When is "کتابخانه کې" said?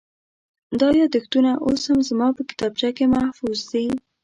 2.49-3.05